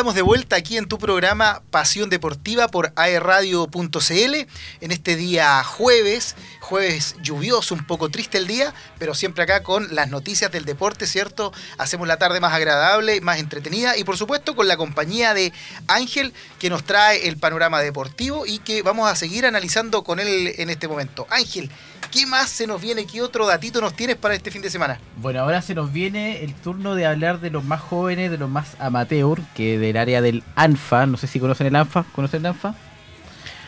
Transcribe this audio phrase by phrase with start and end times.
[0.00, 4.34] estamos de vuelta aquí en tu programa Pasión Deportiva por aerradio.cl
[4.80, 9.94] en este día jueves, jueves lluvioso, un poco triste el día, pero siempre acá con
[9.94, 11.52] las noticias del deporte, ¿cierto?
[11.76, 15.52] Hacemos la tarde más agradable, más entretenida y por supuesto con la compañía de
[15.86, 20.54] Ángel que nos trae el panorama deportivo y que vamos a seguir analizando con él
[20.56, 21.26] en este momento.
[21.28, 21.70] Ángel,
[22.10, 23.06] ¿qué más se nos viene?
[23.06, 24.98] ¿Qué otro datito nos tienes para este fin de semana?
[25.16, 28.48] Bueno, ahora se nos viene el turno de hablar de los más jóvenes, de los
[28.50, 31.06] más amateur, que del área del ANFA.
[31.06, 32.04] No sé si conocen el ANFA.
[32.14, 32.74] ¿Conocen el ANFA?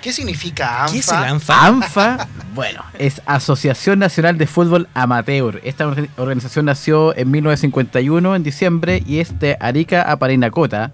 [0.02, 0.92] ¿Qué significa ANFA?
[0.92, 1.66] ¿Qué es el ANFA?
[1.66, 5.60] ANFA, bueno, es Asociación Nacional de Fútbol Amateur.
[5.62, 10.92] Esta orga- organización nació en 1951, en diciembre, y es de Arica a Parinacota.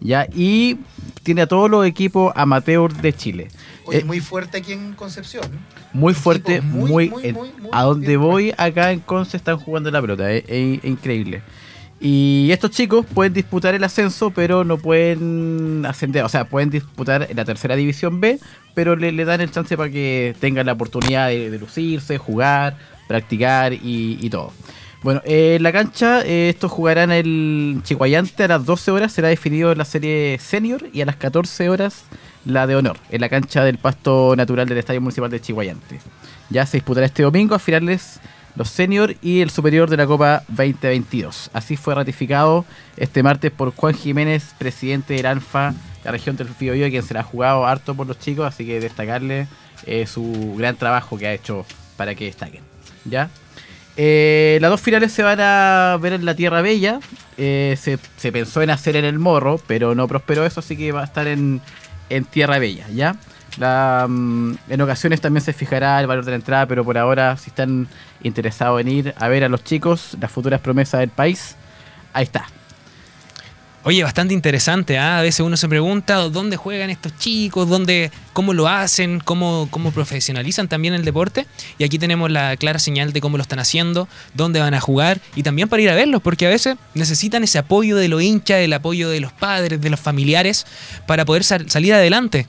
[0.00, 0.26] ¿Ya?
[0.34, 0.78] Y
[1.22, 3.48] tiene a todos los equipos amateur de Chile.
[3.84, 5.44] Oye, Eh, muy fuerte aquí en Concepción.
[5.92, 9.58] muy equipo fuerte, muy, muy, muy, muy, muy a donde voy acá en Conce están
[9.58, 10.44] jugando la pelota, es,
[10.84, 11.42] increíble.
[12.00, 17.26] Y estos chicos pueden disputar el ascenso, pero no pueden ascender, o sea, pueden disputar
[17.28, 18.38] en la tercera división B,
[18.74, 22.76] pero le, le dan el chance para que tengan la oportunidad de, de lucirse, jugar,
[23.08, 24.52] practicar y, y todo.
[25.02, 29.28] Bueno, eh, en la cancha eh, estos jugarán el Chihuayante a las 12 horas, será
[29.28, 32.04] definido la serie senior y a las 14 horas
[32.44, 36.00] la de honor, en la cancha del pasto natural del Estadio Municipal de Chihuayante.
[36.50, 38.18] Ya se disputará este domingo a finales
[38.56, 41.50] los senior y el superior de la Copa 2022.
[41.52, 42.64] Así fue ratificado
[42.96, 45.74] este martes por Juan Jiménez, presidente del ANFA,
[46.04, 49.46] la región del Biobío, quien se ha jugado harto por los chicos, así que destacarle
[49.86, 51.64] eh, su gran trabajo que ha hecho
[51.96, 52.62] para que destaquen.
[53.04, 53.30] ¿Ya?
[54.00, 57.00] Eh, las dos finales se van a ver en la Tierra Bella.
[57.36, 61.00] Eh, se, pensó en hacer en el Morro, pero no prosperó eso, así que va
[61.02, 61.60] a estar en,
[62.08, 63.16] en Tierra Bella, ¿ya?
[63.58, 67.50] Mm, en ocasiones también se fijará el valor de la entrada, pero por ahora, si
[67.50, 67.88] están
[68.22, 71.56] interesados en ir a ver a los chicos, las futuras promesas del país,
[72.12, 72.46] ahí está.
[73.84, 74.98] Oye, bastante interesante.
[74.98, 75.18] ¿ah?
[75.18, 79.92] A veces uno se pregunta dónde juegan estos chicos, dónde, cómo lo hacen, cómo, cómo
[79.92, 81.46] profesionalizan también el deporte.
[81.78, 85.20] Y aquí tenemos la clara señal de cómo lo están haciendo, dónde van a jugar
[85.36, 88.58] y también para ir a verlos, porque a veces necesitan ese apoyo de los hinchas,
[88.58, 90.66] el apoyo de los padres, de los familiares,
[91.06, 92.46] para poder sal- salir adelante.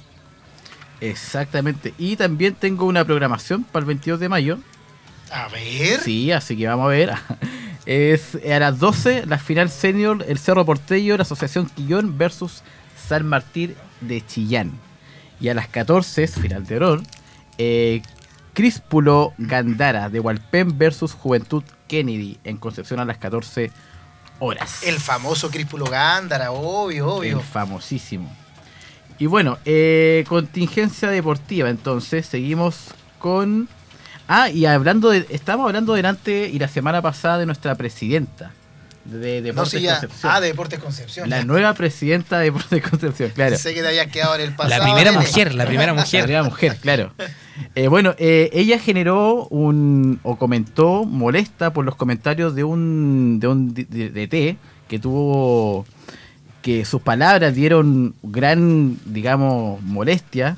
[1.00, 1.94] Exactamente.
[1.98, 4.60] Y también tengo una programación para el 22 de mayo.
[5.32, 6.00] A ver.
[6.02, 7.14] Sí, así que vamos a ver.
[7.90, 12.62] Es a las 12 la final senior, el Cerro Portello, la Asociación Quillón versus
[12.96, 14.74] San Martín de Chillán.
[15.42, 17.02] Y a las 14 es final de honor,
[17.58, 18.04] eh,
[18.54, 23.72] Críspulo Gandara de Hualpén versus Juventud Kennedy en Concepción a las 14
[24.38, 24.84] horas.
[24.84, 27.40] El famoso Críspulo Gándara, obvio, obvio.
[27.40, 28.32] El famosísimo.
[29.18, 33.68] Y bueno, eh, contingencia deportiva, entonces seguimos con...
[34.32, 35.26] Ah, y hablando de...
[35.30, 38.52] Estábamos hablando delante y la semana pasada de nuestra presidenta
[39.06, 40.00] de no, Deportes ya.
[40.00, 40.32] Concepción.
[40.32, 41.30] Ah, de Deportes Concepción.
[41.30, 41.46] la ya.
[41.46, 43.58] nueva presidenta de Deportes Concepción, claro.
[43.58, 44.78] Sé que te habías quedado en el pasado.
[44.84, 46.24] La primera mujer, la primera La mujer.
[46.24, 47.14] primera mujer, claro.
[47.76, 50.20] Eh, bueno, eh, ella generó un.
[50.24, 53.40] o comentó molesta por los comentarios de un.
[53.40, 54.58] de un DT
[54.88, 55.86] que tuvo.
[56.62, 60.58] Que sus palabras dieron gran, digamos, molestia,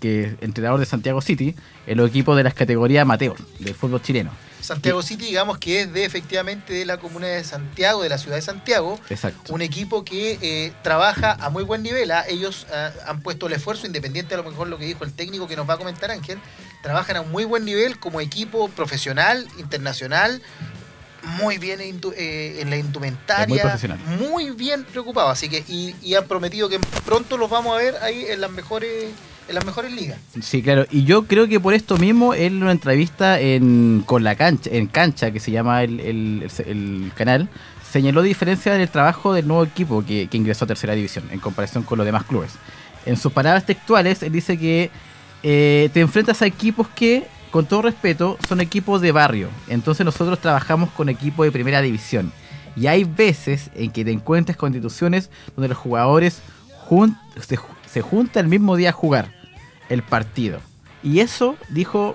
[0.00, 1.54] que entrenador de Santiago City,
[1.86, 4.30] en los equipos de las categorías amateur del fútbol chileno.
[4.62, 8.36] Santiago City, digamos que es de efectivamente de la comuna de Santiago, de la ciudad
[8.36, 8.98] de Santiago.
[9.10, 9.52] Exacto.
[9.52, 12.12] Un equipo que eh, trabaja a muy buen nivel.
[12.12, 12.24] ¿ah?
[12.28, 15.48] Ellos ah, han puesto el esfuerzo, independiente a lo mejor lo que dijo el técnico
[15.48, 16.38] que nos va a comentar Ángel.
[16.82, 20.40] Trabajan a un muy buen nivel como equipo profesional, internacional.
[21.40, 23.46] Muy bien eh, en la indumentaria.
[23.46, 23.98] Muy profesional.
[24.18, 25.28] muy bien preocupado.
[25.28, 28.50] Así que, y, y han prometido que pronto los vamos a ver ahí en las
[28.50, 29.10] mejores,
[29.48, 30.18] en las mejores ligas.
[30.42, 30.86] Sí, claro.
[30.90, 34.70] Y yo creo que por esto mismo, él en una entrevista en, con la cancha,
[34.72, 37.48] en cancha, que se llama el, el- el- el canal,
[37.90, 41.82] señaló diferencia del trabajo del nuevo equipo que, que ingresó a tercera división en comparación
[41.84, 42.52] con los demás clubes.
[43.06, 44.90] En sus palabras textuales, él dice que
[45.42, 49.50] eh, te enfrentas a equipos que, con todo respeto, son equipos de barrio.
[49.68, 52.32] Entonces nosotros trabajamos con equipos de primera división.
[52.74, 56.40] Y hay veces en que te encuentras con instituciones donde los jugadores
[57.40, 59.34] se, se juntan el mismo día a jugar
[59.90, 60.60] el partido.
[61.02, 62.14] Y eso, dijo,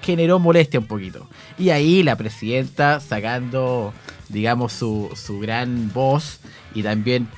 [0.00, 1.28] generó molestia un poquito.
[1.58, 3.92] Y ahí la presidenta sacando,
[4.30, 6.40] digamos, su, su gran voz
[6.74, 7.28] y también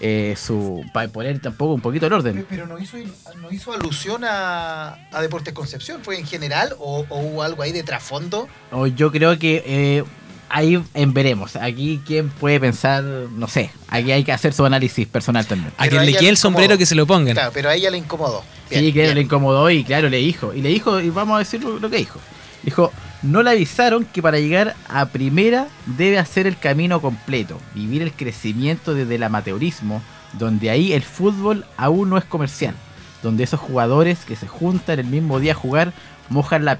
[0.00, 2.46] eh, su para poner tampoco un poquito el orden.
[2.48, 2.96] Pero no hizo,
[3.40, 6.02] no hizo alusión a, a Deportes Concepción.
[6.02, 8.48] ¿Fue en general o, o hubo algo ahí de trasfondo?
[8.72, 10.04] O yo creo que eh,
[10.48, 11.56] ahí en veremos.
[11.56, 13.70] Aquí quién puede pensar, no sé.
[13.88, 15.72] Aquí hay que hacer su análisis personal también.
[15.76, 16.78] A Pero quien a le ella quede le el sombrero incomodó.
[16.78, 17.34] que se lo pongan.
[17.34, 18.42] Claro, pero a ella le incomodó.
[18.68, 19.14] sí, claro, bien.
[19.14, 20.52] le incomodó y claro, le dijo.
[20.54, 22.20] Y le dijo, y vamos a decir lo, lo que dijo.
[22.62, 22.92] Dijo,
[23.22, 28.12] no le avisaron que para llegar a primera debe hacer el camino completo, vivir el
[28.12, 30.02] crecimiento desde el amateurismo,
[30.34, 32.74] donde ahí el fútbol aún no es comercial,
[33.22, 35.92] donde esos jugadores que se juntan el mismo día a jugar
[36.28, 36.76] mojan la,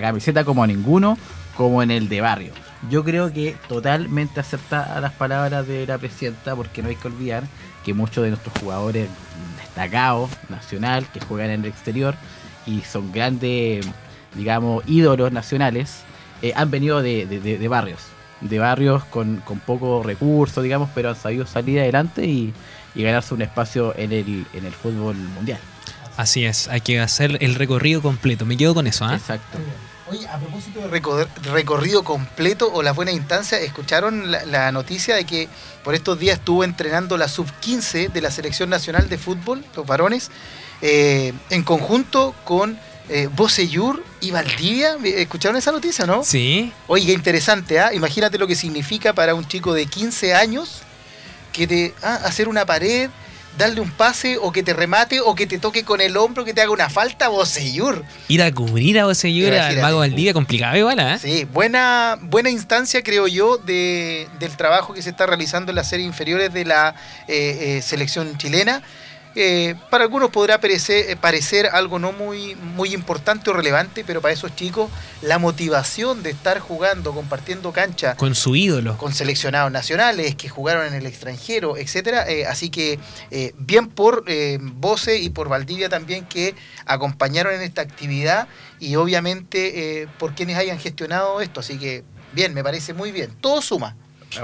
[0.00, 1.16] camiseta como a ninguno,
[1.56, 2.52] como en el de barrio.
[2.90, 7.44] Yo creo que totalmente acertadas las palabras de la presidenta, porque no hay que olvidar
[7.84, 9.08] que muchos de nuestros jugadores
[9.56, 12.14] destacados, nacional, que juegan en el exterior
[12.66, 13.86] y son grandes,
[14.34, 15.98] digamos, ídolos nacionales,
[16.42, 18.00] eh, han venido de, de- de- de barrios,
[18.40, 22.52] de barrios con, con pocos recursos, digamos, pero han sabido salir adelante y,
[22.94, 25.58] y ganarse un espacio en el, en el fútbol mundial.
[26.16, 28.44] Así es, hay que hacer el recorrido completo.
[28.44, 29.14] Me quedo con eso, ¿ah?
[29.14, 29.58] Exacto.
[30.10, 35.14] Oye, a propósito de recor- recorrido completo o las buenas instancias, ¿escucharon la, la noticia
[35.14, 35.48] de que
[35.84, 40.30] por estos días estuvo entrenando la sub-15 de la Selección Nacional de Fútbol, los varones,
[40.80, 42.78] eh, en conjunto con
[43.08, 44.96] eh, Bocellur y Valdivia?
[45.02, 46.24] ¿Escucharon esa noticia, no?
[46.24, 46.72] Sí.
[46.86, 47.92] Oye, qué interesante, ¿ah?
[47.94, 50.82] Imagínate lo que significa para un chico de 15 años
[51.52, 53.10] que te ah, hacer una pared,
[53.58, 56.54] darle un pase o que te remate o que te toque con el hombro, que
[56.54, 58.04] te haga una falta, Bocellur.
[58.28, 59.78] Ir a cubrir a Bocellura, al.
[59.78, 61.18] Mago Valdivia, complicado igual, ¿ah?
[61.18, 65.88] Sí, buena, buena instancia, creo yo, de, del trabajo que se está realizando en las
[65.88, 66.94] series inferiores de la
[67.26, 68.82] eh, eh, selección chilena.
[69.34, 74.20] Eh, para algunos podrá parecer, eh, parecer algo no muy, muy importante o relevante, pero
[74.20, 74.90] para esos chicos
[75.22, 78.96] la motivación de estar jugando, compartiendo cancha Con su ídolo.
[78.96, 82.28] con seleccionados nacionales que jugaron en el extranjero, etcétera.
[82.28, 82.98] Eh, así que
[83.30, 84.24] eh, bien por
[84.60, 86.54] Voce y por Valdivia también que
[86.86, 88.48] acompañaron en esta actividad
[88.80, 91.60] y obviamente eh, por quienes hayan gestionado esto.
[91.60, 93.30] Así que bien, me parece muy bien.
[93.40, 93.96] Todo suma.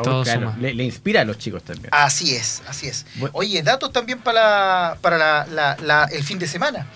[0.03, 0.57] Todo Claro, suma.
[0.61, 1.89] le, le inspira a los chicos también.
[1.93, 3.05] Así es, así es.
[3.33, 6.87] Oye, datos también para, para la- la- la- el fin de semana.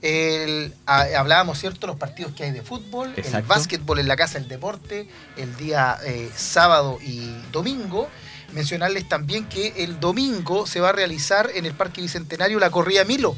[0.00, 4.38] El- a- hablábamos, ¿cierto?, los partidos que hay de fútbol, el básquetbol en la Casa
[4.40, 5.06] del Deporte,
[5.36, 8.08] el día eh, sábado y domingo.
[8.52, 13.04] Mencionarles también que el domingo se va a realizar en el Parque Bicentenario la corrida
[13.04, 13.36] Milo.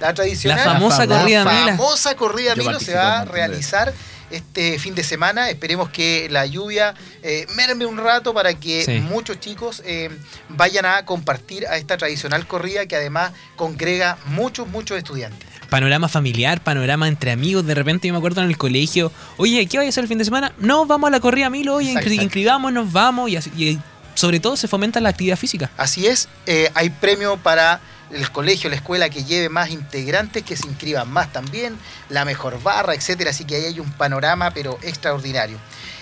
[0.00, 0.58] La tradicional.
[0.64, 1.76] La famosa La corrida La Mila.
[1.76, 3.92] famosa corrida Milo se va a de realizar
[4.30, 5.50] este fin de semana.
[5.50, 8.92] Esperemos que la lluvia eh, merme un rato para que Sí.
[9.00, 10.10] muchos chicos eh,
[10.48, 15.48] vayan a compartir a esta tradicional corrida que además congrega muchos, muchos estudiantes.
[15.70, 17.66] Panorama familiar, panorama entre amigos.
[17.66, 20.18] De repente yo me acuerdo en el colegio, oye, ¿qué vaya a hacer el fin
[20.18, 20.52] de semana?
[20.58, 23.30] No, vamos a la corrida Milo, oye, inscri- inscribámonos, vamos.
[23.30, 23.78] Y, así- y
[24.14, 25.70] sobre todo se fomenta la actividad física.
[25.76, 27.80] Así es, eh, hay premio para
[28.14, 31.76] el colegio, la escuela que lleve más integrantes, que se inscriban más también,
[32.08, 33.30] la mejor barra, etcétera.
[33.30, 35.58] Así que ahí hay un panorama, pero extraordinario.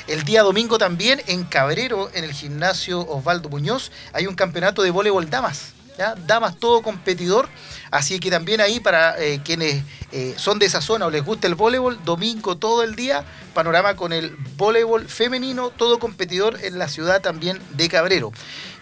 [0.06, 4.90] El día domingo también en Cabrero, en el gimnasio Osvaldo Muñoz, hay un campeonato de
[4.90, 5.72] voleibol damas.
[5.96, 6.14] ¿ya?
[6.26, 7.48] Damas todo competidor.
[7.92, 11.46] Así que también ahí para eh, quienes eh, son de esa zona o les gusta
[11.46, 13.22] el voleibol, domingo todo el día,
[13.52, 18.32] panorama con el voleibol femenino, todo competidor en la ciudad también de Cabrero.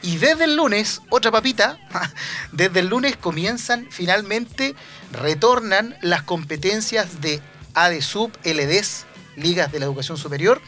[0.01, 1.77] Y desde el lunes, otra papita,
[2.53, 4.77] desde el lunes comienzan finalmente,
[5.11, 7.41] retornan las competencias de
[7.75, 10.63] ADSUB, LDS, Ligas de la Educación Superior.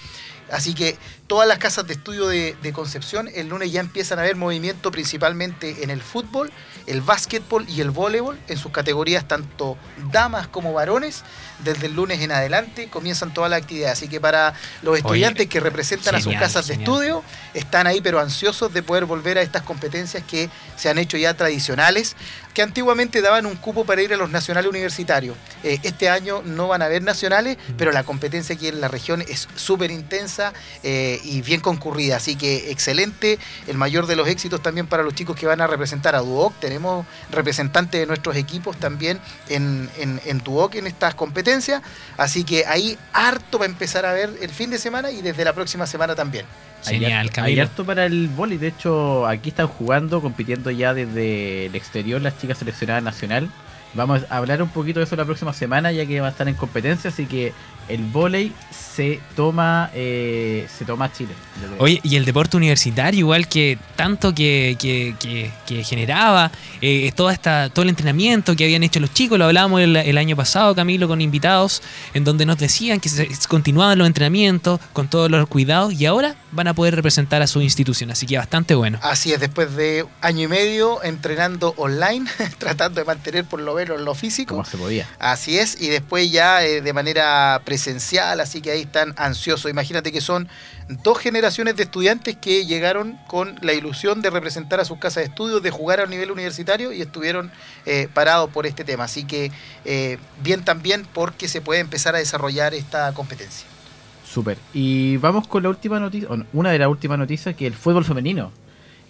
[0.51, 0.97] Así que
[1.27, 4.91] todas las casas de estudio de, de Concepción el lunes ya empiezan a ver movimiento
[4.91, 6.51] principalmente en el fútbol,
[6.87, 9.77] el básquetbol y el voleibol en sus categorías tanto
[10.11, 11.25] damas como varones.
[11.65, 13.99] Desde el lunes en adelante comienzan todas las actividades.
[13.99, 17.23] Así que para los estudiantes que representan a sus genial, casas de estudio,
[17.55, 21.35] están ahí pero ansiosos de poder volver a estas competencias que se han hecho ya
[21.35, 22.17] tradicionales,
[22.53, 25.37] que antiguamente daban un cupo para ir a los nacionales universitarios.
[25.63, 29.23] Eh, este año no van a haber nacionales, pero la competencia aquí en la región
[29.23, 34.63] es súper intensa eh, y bien concurrida, así que excelente, el mayor de los éxitos
[34.63, 38.77] también para los chicos que van a representar a Duoc, tenemos representantes de nuestros equipos
[38.79, 41.83] también en, en, en Duoc en estas competencias,
[42.17, 45.45] así que ahí harto va a empezar a ver el fin de semana y desde
[45.45, 46.47] la próxima semana también.
[46.85, 48.59] Genial, harto- Hay harto para el vóley.
[48.59, 53.49] De hecho, aquí están jugando, compitiendo ya desde el exterior las chicas seleccionadas nacional.
[53.95, 56.49] Vamos a hablar un poquito de eso la próxima semana, ya que va a estar
[56.49, 57.11] en competencia.
[57.11, 57.53] Así que
[57.93, 61.33] el vóley se toma eh, se toma a Chile.
[61.79, 66.51] Oye, y el deporte universitario, igual que tanto que, que- que- que generaba
[66.83, 70.19] eh, toda esta, todo el entrenamiento que habían hecho los chicos, lo hablábamos el, el
[70.19, 71.83] año pasado, Camilo, con invitados,
[72.13, 76.05] en donde nos decían que se, se continuaban los entrenamientos con todos los cuidados y
[76.07, 78.99] ahora van a poder representar a su institución, así que bastante bueno.
[79.03, 82.27] Así es, después de año y medio entrenando online,
[82.59, 84.55] tratando de mantener por lo menos lo físico.
[84.57, 85.09] Como se podía.
[85.19, 87.82] Así es, y después ya eh, de manera presencial,
[88.41, 89.71] así que ahí están ansiosos.
[89.71, 90.49] Imagínate que son
[91.03, 95.31] dos generaciones de estudiantes que llegaron con la ilusión de representar a sus casas de
[95.31, 97.51] estudios, de jugar a nivel universitario y estuvieron
[97.87, 99.05] eh, parados por este tema.
[99.05, 99.51] Así que
[99.85, 103.67] eh, bien también porque se puede empezar a desarrollar esta competencia.
[104.25, 104.57] Súper.
[104.73, 108.51] Y vamos con la última noticia, una de las últimas noticias, que el fútbol femenino.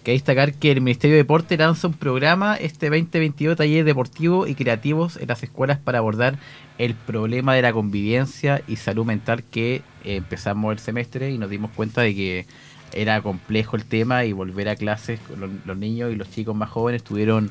[0.03, 4.55] Que destacar que el Ministerio de Deporte lanza un programa este 2022 talleres deportivos y
[4.55, 6.37] creativos en las escuelas para abordar
[6.77, 11.49] el problema de la convivencia y salud mental que eh, empezamos el semestre y nos
[11.49, 12.45] dimos cuenta de que
[12.91, 16.69] era complejo el tema y volver a clases los, los niños y los chicos más
[16.69, 17.49] jóvenes tuvieron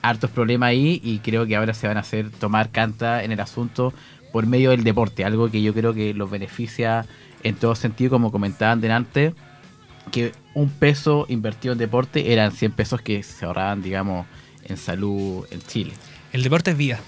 [0.00, 3.40] hartos problemas ahí y creo que ahora se van a hacer tomar canta en el
[3.40, 3.92] asunto
[4.32, 7.04] por medio del deporte, algo que yo creo que los beneficia
[7.42, 9.34] en todo sentido, como comentaban delante,
[10.10, 14.26] que un peso invertido en deporte eran 100 pesos que se ahorraban, digamos,
[14.64, 15.92] en salud en Chile.
[16.32, 17.00] El deporte es vida.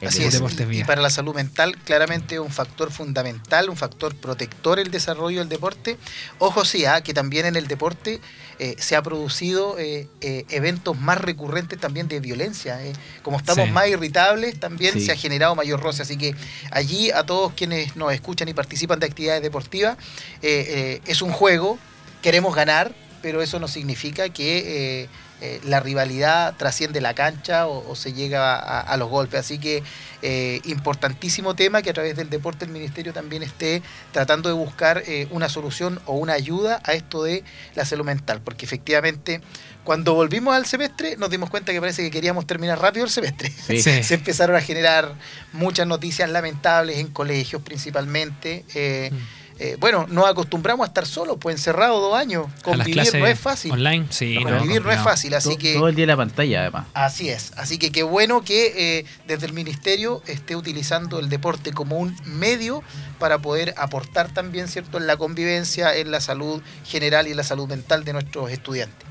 [0.00, 0.34] El Así El es.
[0.34, 0.86] deporte es Y vida.
[0.86, 5.98] para la salud mental, claramente un factor fundamental, un factor protector el desarrollo del deporte.
[6.38, 8.18] Ojo sí, ah, que también en el deporte
[8.58, 12.82] eh, se ha producido eh, eh, eventos más recurrentes también de violencia.
[12.84, 12.94] eh.
[13.22, 13.72] Como estamos Sí.
[13.72, 15.02] más irritables, también Sí.
[15.04, 16.00] se ha generado mayor roce.
[16.02, 16.34] Así que
[16.70, 19.98] allí a todos quienes nos escuchan y participan de actividades deportivas,
[20.40, 21.78] eh, eh, es un juego,
[22.22, 25.02] queremos ganar, pero eso no significa que...
[25.02, 25.08] eh,
[25.42, 29.40] eh, la rivalidad trasciende la cancha o, o se llega a, a los golpes.
[29.40, 29.82] Así que
[30.20, 35.02] eh, importantísimo tema que a través del deporte el Ministerio también esté tratando de buscar
[35.06, 37.42] eh, una solución o una ayuda a esto de
[37.74, 38.42] la salud mental.
[38.44, 39.40] Porque efectivamente,
[39.82, 43.50] cuando volvimos al semestre, nos dimos cuenta que parece que queríamos terminar rápido el semestre.
[43.50, 43.80] Sí.
[43.80, 44.02] Sí.
[44.02, 45.14] Se empezaron a generar
[45.54, 48.66] muchas noticias lamentables en colegios principalmente.
[48.74, 49.39] Eh, Mm.
[49.62, 52.46] Eh, bueno, nos acostumbramos a estar solos, pues encerrados dos años.
[52.46, 53.72] A las Convivir clases no es fácil.
[53.72, 54.38] online, sí.
[54.42, 55.74] No, no, Convivir no es fácil, así todo, que...
[55.74, 56.86] todo el día en la pantalla, además.
[56.94, 61.72] Así es, así que qué bueno que eh, desde el ministerio esté utilizando el deporte
[61.72, 62.82] como un medio
[63.18, 67.44] para poder aportar también, ¿cierto?, en la convivencia, en la salud general y en la
[67.44, 69.06] salud mental de nuestros estudiantes.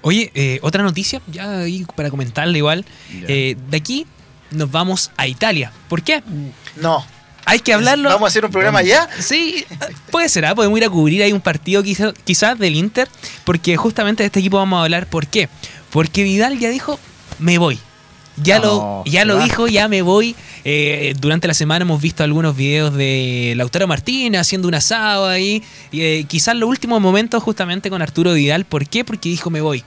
[0.00, 2.86] Oye, eh, otra noticia, ya ahí para comentarle igual.
[3.28, 4.06] Eh, de aquí
[4.50, 5.72] nos vamos a Italia.
[5.88, 6.22] ¿Por qué?
[6.76, 7.04] No,
[7.46, 8.08] Hay que hablarlo.
[8.10, 9.08] ¿Vamos a hacer un programa ya?
[9.20, 9.64] Sí,
[10.10, 10.54] puede ser, ¿ah?
[10.54, 13.08] podemos ir a cubrir ahí un partido quizá- quizás del Inter,
[13.44, 15.06] porque justamente de este equipo vamos a hablar.
[15.06, 15.48] ¿Por qué?
[15.90, 16.98] Porque Vidal ya dijo,
[17.38, 17.78] me voy.
[18.36, 18.64] Ya No,
[19.06, 19.44] lo, ya lo va.
[19.44, 20.36] dijo, ya me voy.
[20.68, 25.62] Eh, durante la semana hemos visto algunos videos de Lautaro Martínez haciendo un asado ahí.
[25.92, 28.64] Y, eh, quizás los últimos momentos justamente con Arturo Vidal.
[28.64, 29.04] ¿Por qué?
[29.04, 29.84] Porque dijo me voy.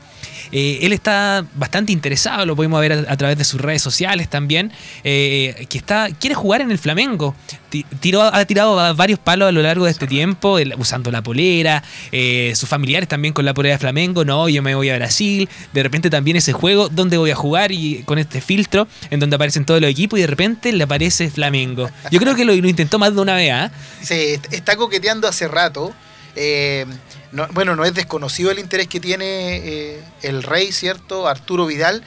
[0.52, 4.30] Eh, él está bastante interesado, lo podemos ver a, a través de sus redes sociales
[4.30, 4.72] también,
[5.04, 7.36] eh, que está quiere jugar en el Flamengo.
[8.00, 11.84] Tiró, ha tirado varios palos a lo largo de este tiempo, el- usando la polera,
[12.12, 15.48] eh, sus familiares también con la polera de Flamengo, no, yo me voy a Brasil,
[15.72, 17.72] de repente también ese juego, ¿dónde voy a jugar?
[17.72, 21.30] Y con este filtro en donde aparecen todos los equipos y de repente le aparece
[21.30, 21.90] Flamengo.
[22.12, 23.72] Yo creo que lo, lo intentó más de una vez,
[24.02, 25.94] se est- está coqueteando hace rato.
[26.36, 26.86] Eh,
[27.32, 29.26] no- bueno, no es desconocido el interés que tiene
[29.58, 31.28] eh, el rey, ¿cierto?
[31.28, 32.04] Arturo Vidal,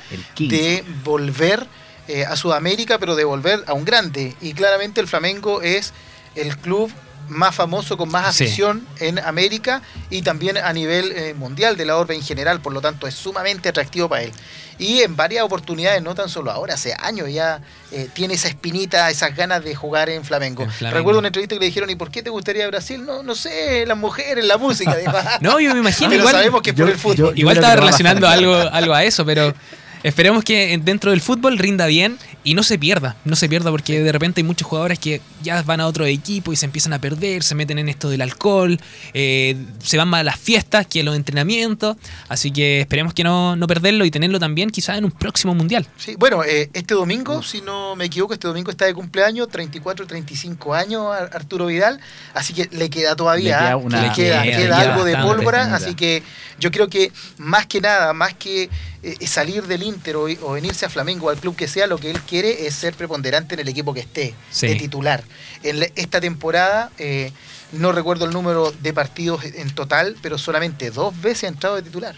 [0.49, 1.67] de volver
[2.09, 4.35] eh, a Sudamérica, pero de volver a un grande.
[4.41, 5.93] Y claramente el Flamengo es
[6.35, 6.91] el club
[7.29, 8.45] más famoso, con más Sí.
[8.45, 12.73] afición en América y también a nivel eh, mundial de la orbe en general, por
[12.73, 14.33] lo tanto es sumamente atractivo para él.
[14.79, 17.61] Y en varias oportunidades, no tan solo ahora, hace años ya
[17.93, 20.63] eh, tiene esa espinita, esas ganas de jugar en Flamengo.
[20.65, 20.99] En Flamengo.
[20.99, 23.05] Recuerdo una entrevista que le dijeron, ¿y por qué te gustaría Brasil?
[23.05, 24.97] No, no sé, las mujeres, la música.
[25.41, 26.35] No, yo me imagino Pero igual.
[26.35, 27.17] sabemos que es por yo- el fútbol.
[27.17, 29.55] yo- Igual estaba relacionando algo, algo a eso, pero
[30.03, 33.17] esperemos que dentro del fútbol rinda bien y no se pierda.
[33.25, 36.53] No se pierda porque de repente hay muchos jugadores que ya van a otro equipo
[36.53, 38.81] y se empiezan a perder, se meten en esto del alcohol,
[39.15, 41.97] eh, se van más a las fiestas que a los entrenamientos.
[42.29, 45.87] Así que esperemos que no, no perderlo y tenerlo también quizás en un próximo mundial.
[45.97, 50.07] Sí, bueno, eh, este domingo, si no me equivoco, este domingo está de cumpleaños, 34,
[50.07, 52.01] 35 años a Arturo Vidal,
[52.35, 53.77] así que le queda todavía, Le queda ¿ah?
[53.77, 56.23] una- le queda, le queda queda algo de pólvora, así que
[56.59, 58.69] yo creo que más que nada, más que
[59.03, 61.99] eh, salir del Inter o, o venirse a Flamengo o al club que sea, lo
[61.99, 64.67] que él quiere es ser preponderante en el equipo que esté, Sí.
[64.69, 65.23] de titular.
[65.63, 67.33] En la- esta temporada, eh,
[67.73, 71.83] no recuerdo el número de partidos en total, pero solamente dos veces ha entrado de
[71.83, 72.15] titular.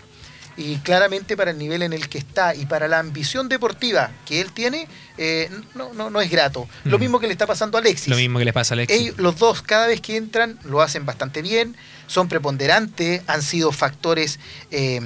[0.56, 4.40] Y claramente para el nivel en el que está y para la ambición deportiva que
[4.40, 4.86] él tiene,
[5.18, 6.68] eh, no, no, no es grato.
[6.84, 7.00] Lo Mm.
[7.00, 8.06] mismo que le está pasando a Alexis.
[8.06, 9.00] Lo mismo que les pasa a Alexis.
[9.00, 11.76] Ellos- los dos, cada vez que entran, lo hacen bastante bien,
[12.06, 14.38] son preponderantes, han sido factores
[14.70, 15.00] eh,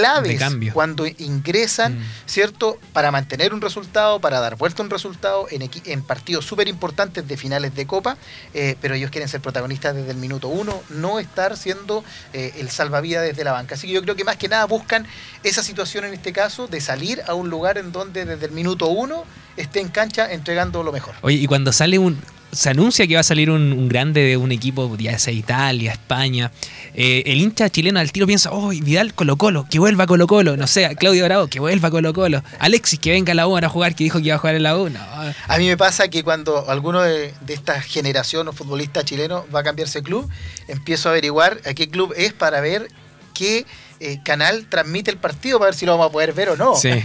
[0.00, 0.40] claves
[0.72, 2.02] cuando ingresan, Mm.
[2.26, 2.78] ¿cierto?
[2.92, 7.36] Para mantener un resultado, para dar vuelta a un resultado en partidos súper importantes de
[7.36, 8.16] finales de Copa,
[8.54, 12.70] eh, pero ellos quieren ser protagonistas desde el minuto uno, no estar siendo eh, el
[12.70, 13.74] salvavidas desde la banca.
[13.74, 15.06] Así que yo creo que más que nada buscan
[15.42, 18.88] esa situación en este caso de salir a un lugar en donde desde el minuto
[18.88, 19.24] uno
[19.56, 21.14] esté en cancha entregando lo mejor.
[21.22, 22.18] Oye, y cuando sale un.
[22.56, 25.92] Se anuncia que va a salir un, un grande de un equipo, ya sea Italia,
[25.92, 26.50] España.
[26.94, 30.56] Eh, el hincha chileno al tiro piensa, oh, Vidal Colo Colo, que vuelva Colo Colo.
[30.56, 32.42] No sé, Claudio Bravo, que vuelva Colo Colo.
[32.58, 34.62] Alexis, que venga a la U a jugar, que dijo que iba a jugar en
[34.62, 34.88] la U.
[34.88, 35.00] No,
[35.48, 39.60] A mí me pasa que cuando alguno de, de esta generación o futbolista chileno va
[39.60, 40.28] a cambiarse de club,
[40.68, 42.88] empiezo a averiguar a qué club es para ver
[43.34, 43.66] qué
[44.00, 46.74] eh, canal transmite el partido para ver si lo vamos a poder ver o no.
[46.76, 46.90] Sí.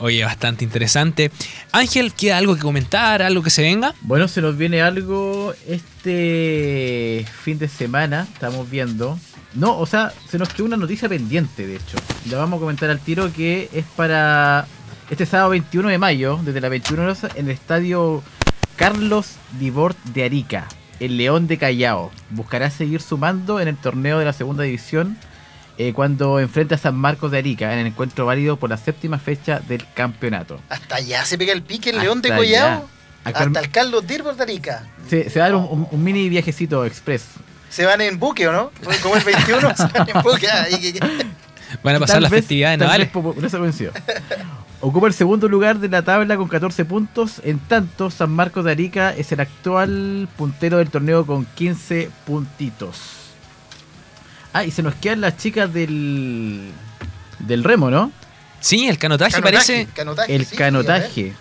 [0.00, 1.32] Oye, bastante interesante.
[1.72, 3.20] Ángel, ¿queda algo que comentar?
[3.20, 3.94] ¿Algo que se venga?
[4.02, 9.18] Bueno, se nos viene algo este fin de semana, estamos viendo.
[9.54, 11.96] No, o sea, se nos quedó una noticia pendiente, de hecho.
[12.30, 14.66] La vamos a comentar al tiro que es para
[15.10, 18.22] este sábado 21 de mayo, desde las 21 horas, en el estadio
[18.76, 20.68] Carlos Dibort de Arica,
[21.00, 22.12] el León de Callao.
[22.30, 25.18] Buscará seguir sumando en el torneo de la segunda división
[25.78, 29.18] eh, cuando enfrenta a San Marcos de Arica en el encuentro válido por la séptima
[29.18, 30.60] fecha del campeonato.
[30.68, 32.28] Hasta allá se pega el pique el Hasta León de.
[32.34, 32.88] Collao.
[33.24, 34.86] Actual- Hasta el Carlos Dirbo de Arica.
[35.08, 37.24] Se, se va a dar un, un- un mini viajecito express.
[37.70, 38.70] Se van en buque, ¿o no?
[39.02, 40.46] Como el 21, se van en buque.
[41.82, 43.08] Van a pasar Tal las vez- festividades navales.
[43.08, 43.92] por eso coincidió.
[44.80, 47.42] Ocupa el segundo lugar de la tabla con 14 puntos.
[47.44, 53.27] En tanto, San Marcos de Arica es el actual puntero del torneo con 15 puntitos.
[54.52, 56.70] Ah, y se nos quedan las chicas del,
[57.40, 58.10] del remo, ¿no?
[58.60, 59.86] Sí, el canotaje, Canotaje, parece.
[59.94, 61.32] canotaje, El sí, canotaje.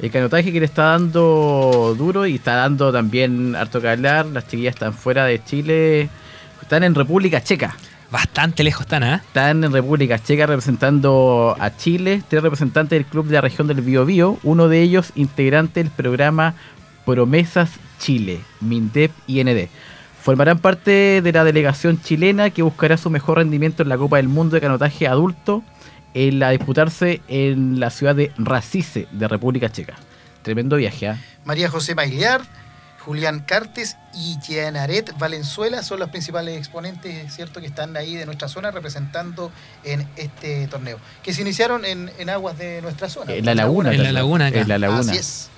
[0.00, 4.26] El canotaje que le está dando duro y está dando también harto que hablar.
[4.26, 6.08] Las chiquillas están fuera de Chile.
[6.62, 7.76] Están en República Checa.
[8.10, 9.22] Bastante lejos están, ¿ah?
[9.24, 13.82] Están en República Checa representando a Chile, tres representantes del club de la región del
[13.82, 16.54] Biobío, uno de ellos integrante del programa
[17.06, 19.68] Promesas Chile, MINDEP y ND.
[20.22, 24.28] Formarán parte de la delegación chilena que buscará su mejor rendimiento en la Copa del
[24.28, 25.62] Mundo de Canotaje Adulto
[26.12, 29.94] en la disputarse en la ciudad de Racice de República Checa.
[30.42, 31.18] Tremendo viaje, ¿ah?
[31.44, 32.42] María José Mailiar,
[32.98, 38.48] Julián Cartes y Jeanaret Valenzuela son los principales exponentes, ¿cierto?, que están ahí de nuestra
[38.48, 39.50] zona representando
[39.84, 40.98] en este torneo.
[41.22, 43.32] Que se iniciaron en, en aguas de nuestra zona.
[43.32, 43.94] En la laguna.
[43.94, 44.60] En la laguna acá.
[44.60, 45.00] En la laguna.
[45.00, 45.50] Así es.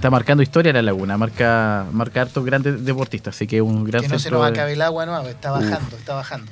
[0.00, 4.08] Está marcando historia la laguna, marca, marca hartos grandes deportistas, así que un gran Que
[4.08, 5.60] no se nos de- acabe el agua, no, está Uf.
[5.60, 6.50] bajando, está bajando.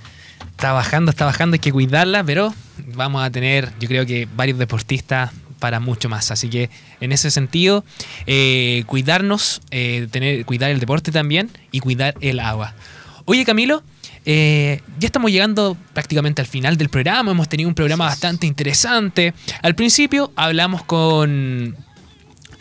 [0.51, 2.53] Está bajando, está bajando, hay que cuidarla, pero
[2.95, 5.31] vamos a tener, yo creo que varios deportistas
[5.61, 6.31] para mucho más.
[6.31, 6.69] Así que
[7.01, 7.87] en ese sentido,
[8.27, 12.75] eh, cuidarnos, eh, tener, cuidar el deporte también y cuidar el agua.
[13.25, 13.83] Oye Camilo,
[14.27, 19.33] eh, ya estamos llegando prácticamente al final del programa, hemos tenido un programa bastante interesante.
[19.63, 21.75] Al principio hablamos con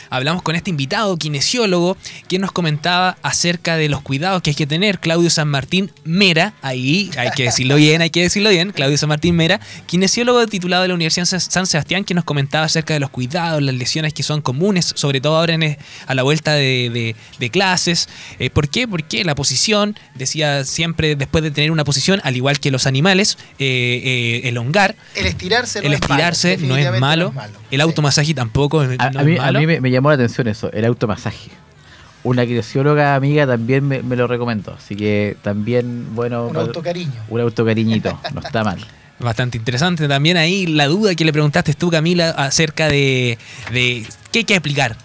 [0.10, 4.68] hablamos con este invitado, kinesiólogo, quien nos comentaba acerca de los cuidados que hay que
[4.68, 5.00] tener.
[5.00, 8.72] Claudio San Martín Mera, ahí hay que decirlo bien, hay que decirlo bien.
[8.72, 12.94] Claudio San Martín Mera, kinesiólogo titulado de la Universidad San Sebastián, que nos comentaba acerca
[12.94, 16.54] de los cuidados, las lesiones que son comunes, sobre todo ahora en, a la vuelta
[16.54, 18.10] de, de- de clases.
[18.40, 18.88] Eh, ¿Por qué?
[18.88, 23.38] Porque la posición, decía siempre después de tener una posición, al igual que los animales,
[23.60, 24.02] eh,
[24.44, 24.96] eh, elongar.
[25.16, 27.34] El estirarse no El es malo, estirarse no es malo.
[27.72, 27.82] El Sí.
[27.82, 29.60] automasaje tampoco es A, no a es mí, a malo.
[29.60, 31.50] mí me, me llamó la atención eso, el automasaje.
[32.24, 37.12] Una kinesióloga amiga también me, me lo recomendó, así que también, bueno, Un autocariño.
[37.30, 38.80] un autocariñito, no está mal.
[39.20, 43.38] Bastante interesante también ahí la duda que le preguntaste tú, Camila, acerca de,
[43.72, 44.96] de qué hay que aplicar,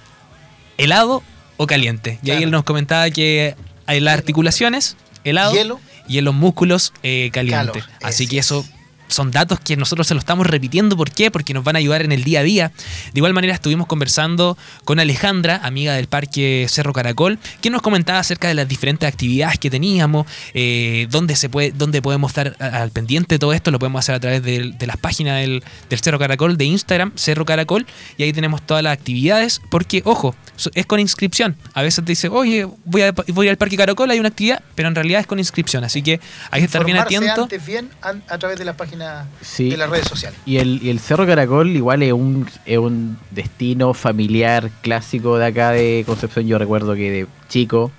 [0.79, 1.23] helado
[1.57, 2.19] o caliente.
[2.23, 3.55] Y ahí él nos comentaba que
[3.87, 5.81] hay las articulaciones, helado, Hielo.
[6.09, 7.81] y en los músculos, eh, caliente.
[7.81, 8.47] Calor, Así que es.
[8.47, 8.67] eso
[9.13, 10.97] son datos que nosotros se lo estamos repitiendo.
[10.97, 11.31] ¿Por qué?
[11.31, 12.69] Porque nos van a ayudar en el día a día.
[13.13, 18.19] De igual manera estuvimos conversando con Alejandra, amiga del Parque Cerro Caracol, que nos comentaba
[18.19, 22.91] acerca de las diferentes actividades que teníamos, eh, dónde, se puede, dónde podemos estar al
[22.91, 23.71] pendiente de todo esto.
[23.71, 27.45] Lo podemos hacer a través de, las páginas del, del Cerro Caracol, de Instagram, Cerro
[27.45, 30.35] Caracol, y ahí tenemos todas las actividades, porque, ojo,
[30.75, 31.57] es con inscripción.
[31.75, 34.89] A veces te dice, oye, voy, a, voy al Parque Caracol, hay una actividad, pero
[34.89, 35.85] en realidad es con inscripción.
[35.85, 36.21] Así que
[36.51, 37.43] hay que estar bien atento.
[37.43, 39.02] antes bien an- a través de las páginas
[39.41, 39.71] Sí.
[39.71, 40.39] de las redes sociales.
[40.47, 45.47] Y el, y el Cerro Caracol igual es un, es un destino familiar clásico de
[45.47, 46.47] acá de Concepción.
[46.47, 47.91] Yo recuerdo que de chico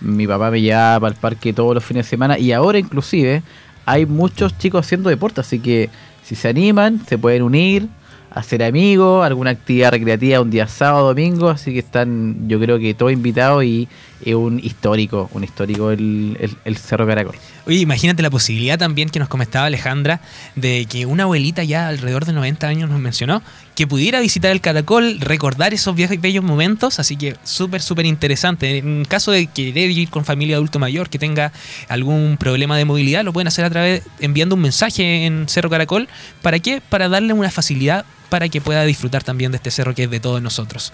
[0.00, 3.42] mi papá me llevaba para el parque todos los fines de semana y ahora inclusive
[3.84, 5.90] hay muchos chicos haciendo deporte, así que
[6.22, 7.88] si se animan se pueden unir,
[8.30, 12.94] hacer amigos, alguna actividad recreativa un día sábado, domingo, así que están yo creo que
[12.94, 13.88] todos invitados y
[14.24, 17.34] es un histórico, un histórico el, el- el Cerro Caracol.
[17.68, 20.22] Oye, imagínate la posibilidad también que nos comentaba Alejandra
[20.56, 23.42] de que una abuelita ya alrededor de 90 años nos mencionó
[23.74, 28.78] que pudiera visitar el Caracol, recordar esos viejos bellos momentos, así que súper, súper interesante.
[28.78, 31.52] En caso de querer ir con familia adulto mayor que tenga
[31.90, 36.08] algún problema de movilidad, lo pueden hacer a través, enviando un mensaje en Cerro Caracol.
[36.40, 36.80] ¿Para qué?
[36.80, 40.20] Para darle una facilidad para que pueda disfrutar también de este cerro que es de
[40.20, 40.92] todos nosotros.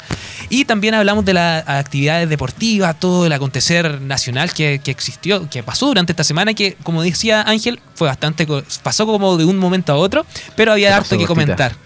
[0.50, 5.62] Y también hablamos de las actividades deportivas, todo el acontecer nacional que, que existió, que
[5.62, 8.46] pasó durante esta semana, que como decía Ángel, fue bastante,
[8.82, 11.76] pasó como de un momento a otro, pero había harto que comentar.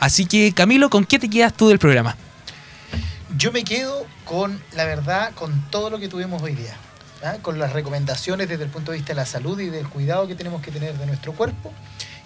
[0.00, 2.16] Así que Camilo, ¿con qué te quedas tú del programa?
[3.36, 6.76] Yo me quedo con, la verdad, con todo lo que tuvimos hoy día.
[7.22, 7.36] ¿ah?
[7.42, 10.34] Con las recomendaciones desde el punto de vista de la salud y del cuidado que
[10.34, 11.72] tenemos que tener de nuestro cuerpo.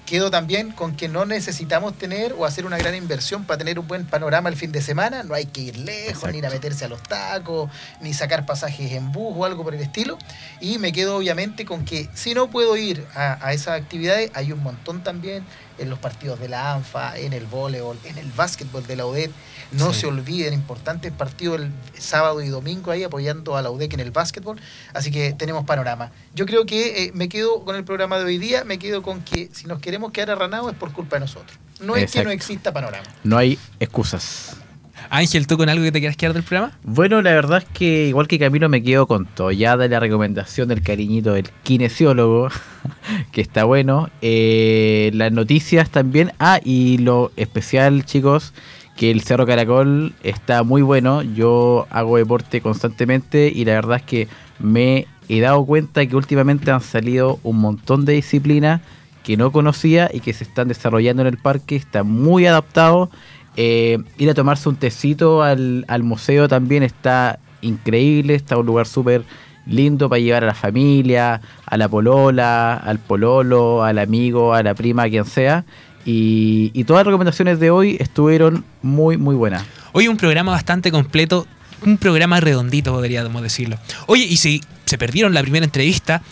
[0.08, 3.86] Quedo también con que no necesitamos tener o hacer una gran inversión para tener un
[3.86, 5.22] buen panorama el fin de semana.
[5.22, 8.92] No hay que ir lejos, ni ir a meterse a los tacos, ni sacar pasajes
[8.92, 10.16] en bus o algo por el estilo.
[10.62, 14.50] Y me quedo obviamente con que si no puedo ir a, a esas actividades, hay
[14.50, 15.44] un montón también
[15.78, 19.30] en los partidos de la ANFA, en el voleibol, en el básquetbol de la UDET.
[19.72, 20.00] No Sí.
[20.00, 24.10] se olviden, importantes partidos el sábado y domingo ahí apoyando a la UDEC en el
[24.10, 24.60] básquetbol.
[24.94, 26.10] Así que tenemos panorama.
[26.34, 29.20] Yo creo que eh, me quedo con el programa de hoy día, me quedo con
[29.22, 31.58] que si nos queremos quedar arranados es por culpa de nosotros.
[31.80, 33.06] No es que no exista panorama.
[33.22, 34.56] No hay excusas.
[35.10, 36.72] Ángel, ¿tú con algo que te quieras quedar del programa?
[36.82, 39.28] Bueno, la verdad es que igual que Camilo me quedo con.
[39.56, 42.48] Ya de la recomendación del cariñito del kinesiólogo,
[43.32, 44.10] que está bueno.
[44.22, 46.32] Eh, las noticias también.
[46.38, 48.52] Ah, y lo especial, chicos,
[48.96, 51.22] que el Cerro Caracol está muy bueno.
[51.22, 56.70] Yo hago deporte constantemente y la verdad es que me he dado cuenta que últimamente
[56.70, 58.80] han salido un montón de disciplinas
[59.22, 61.76] que no conocía y que se están desarrollando en el parque.
[61.76, 63.10] Está muy adaptado.
[63.60, 68.86] Eh, ir a tomarse un tecito al, al museo también está increíble, está un lugar
[68.86, 69.24] súper
[69.66, 74.74] lindo para llevar a la familia, a la polola, al pololo, al amigo, a la
[74.74, 75.64] prima, a quien sea.
[76.04, 79.64] Y, y todas las recomendaciones de hoy estuvieron muy, muy buenas.
[79.90, 81.44] Hoy un programa bastante completo,
[81.84, 83.76] un programa redondito, podríamos decirlo.
[84.06, 86.22] Oye, y si se perdieron la primera entrevista,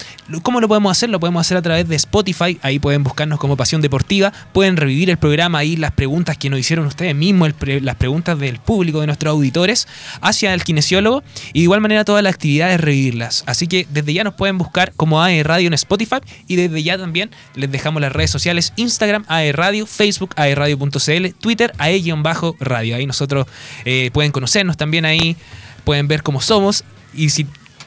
[0.42, 1.11] ¿cómo lo podemos hacer?
[1.11, 5.11] Lo podemos hacer a través de Spotify, ahí pueden buscarnos como Pasión Deportiva, pueden revivir
[5.11, 9.07] el programa ahí, las preguntas que nos hicieron ustedes mismos, las preguntas del público, de
[9.07, 9.87] nuestros auditores,
[10.21, 13.45] hacia el kinesiólogo, y de igual manera todas las actividades revivirlas.
[13.47, 16.16] Así que desde ya nos pueden buscar como AE Radio en Spotify,
[16.47, 21.73] y desde ya también les dejamos las redes sociales, Instagram, AE Radio, Facebook, aeradio.cl, Twitter,
[21.79, 22.97] AE-radio.
[22.97, 23.47] Ahí nosotros
[23.85, 25.37] eh, pueden conocernos también ahí,
[25.85, 27.47] pueden ver cómo somos, y si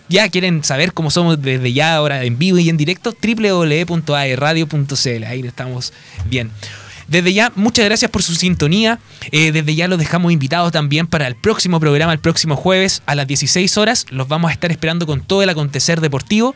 [0.09, 5.23] ya quieren saber cómo somos desde ya ahora en vivo y en directo, www.aeradio.cl.
[5.23, 5.93] Ahí estamos
[6.25, 6.51] bien.
[7.07, 8.99] Desde ya, muchas gracias por su sintonía.
[9.31, 13.15] Eh, desde ya los dejamos invitados también para el próximo programa, el próximo jueves a
[13.15, 14.05] las 16 horas.
[14.09, 16.53] Los vamos a estar esperando con todo el acontecer deportivo.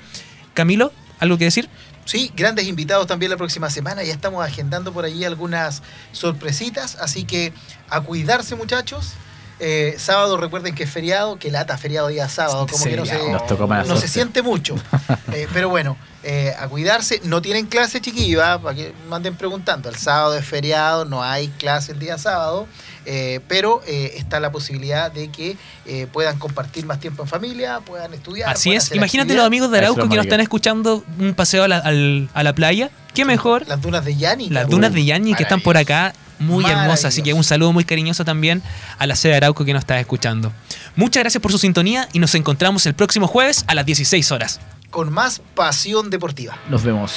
[0.54, 1.70] Camilo, ¿algo que decir?
[2.06, 4.04] Sí, grandes invitados también la próxima semana.
[4.04, 6.98] Ya estamos agendando por allí algunas sorpresitas.
[7.00, 7.54] Así que
[7.90, 9.14] a cuidarse, muchachos.
[9.60, 13.12] Eh, sábado, recuerden que es feriado, que lata feriado día sábado, como que no se,
[13.12, 13.32] Feriado.
[13.32, 14.08] Nos tocó mala no se suerte.
[14.08, 14.76] siente mucho.
[15.34, 17.20] Eh, pero bueno, eh, a cuidarse.
[17.24, 18.60] No tienen clase, chiquillos, ¿ah?
[18.62, 19.90] para que manden preguntando.
[19.90, 22.68] El sábado es feriado, no hay clase el día sábado.
[23.06, 27.80] eh, pero eh, está la posibilidad de que eh, puedan compartir más tiempo en familia,
[27.82, 28.50] puedan estudiar.
[28.50, 28.92] Así puedan es.
[28.92, 29.38] Imagínate actividad.
[29.38, 32.54] los amigos de Arauco es que nos están escuchando un paseo a la, a la
[32.54, 32.90] playa.
[33.14, 33.68] ¿Qué mejor?
[33.68, 34.50] Las dunas de Yani.
[34.50, 37.06] Las dunas de Yañi que están por acá, muy hermosas.
[37.06, 38.62] Así que un saludo muy cariñoso también
[38.98, 40.52] a la sede de Arauco que nos está escuchando.
[40.96, 44.60] Muchas gracias por su sintonía y nos encontramos el próximo jueves a las 16 horas.
[44.90, 46.58] Con más pasión deportiva.
[46.70, 47.14] Nos vemos.